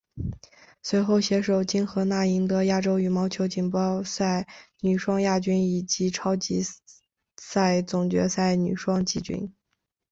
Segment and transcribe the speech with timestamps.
[0.81, 4.47] 随后携手金荷娜赢得亚洲羽毛球锦标赛
[4.79, 6.65] 女双亚军以及超级
[7.37, 9.53] 赛总决赛女双季军。